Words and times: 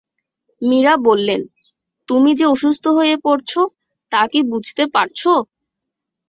মীরা 0.61 0.93
বললেন, 1.07 1.41
তুমি 2.07 2.31
যে 2.35 2.45
অসুস্থ 2.45 2.85
হয়ে 2.97 3.15
পড়ছি, 3.23 3.61
তা 4.11 4.21
কি 4.27 4.39
তুমি 4.41 4.49
বুঝতে 4.51 4.83
পারছি? 4.93 5.31